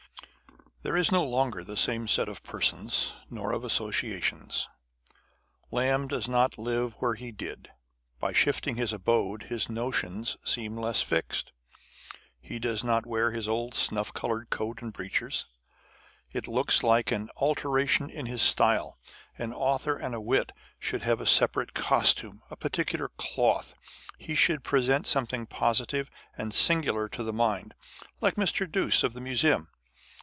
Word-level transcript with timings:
There 0.83 0.97
is 0.97 1.11
no 1.11 1.21
longer 1.23 1.63
the 1.63 1.77
same 1.77 2.07
set 2.07 2.27
of 2.27 2.41
persons, 2.41 3.13
nor 3.29 3.51
of 3.51 3.61
associa 3.61 4.19
tions. 4.23 4.67
Lamb 5.69 6.07
does 6.07 6.27
not 6.27 6.57
live 6.57 6.95
where 6.95 7.13
he 7.13 7.31
did. 7.31 7.69
By 8.19 8.33
shifting 8.33 8.77
his 8.77 8.91
abode, 8.91 9.43
his 9.43 9.69
notions 9.69 10.37
seem 10.43 10.75
less 10.75 11.03
fixed. 11.03 11.51
He 12.39 12.57
does 12.57 12.83
not 12.83 13.05
wear 13.05 13.29
his 13.31 13.47
old 13.47 13.75
snuff 13.75 14.11
coloured 14.11 14.49
coat 14.49 14.81
and 14.81 14.91
breeches. 14.91 15.45
It 16.33 16.47
looks 16.47 16.81
like 16.81 17.11
an 17.11 17.29
alteration 17.37 18.09
in 18.09 18.25
his 18.25 18.41
style. 18.41 18.97
An 19.37 19.53
author 19.53 19.97
and 19.97 20.15
a 20.15 20.19
wit 20.19 20.51
should 20.79 21.03
have 21.03 21.21
a 21.21 21.27
separate 21.27 21.75
costume, 21.75 22.41
a 22.49 22.55
particular 22.55 23.09
cloth: 23.17 23.75
he 24.17 24.33
should 24.33 24.63
present 24.63 25.05
something 25.05 25.45
positive 25.45 26.09
and 26.35 26.51
singular 26.55 27.07
to 27.09 27.21
the 27.21 27.31
mind, 27.33 27.75
like 28.19 28.33
Mr. 28.33 28.69
Douce 28.69 29.03
of 29.03 29.13
the 29.13 29.21
Museum. 29.21 29.67